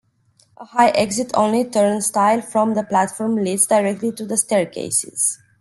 [0.57, 5.37] A high exit-only turnstile from the platform leads directly to the staircases.